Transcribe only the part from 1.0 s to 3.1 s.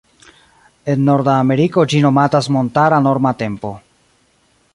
norda Ameriko ĝi nomatas "Montara